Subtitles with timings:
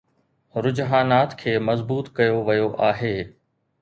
[0.65, 3.13] رجحانات کي مضبوط ڪيو ويو آهي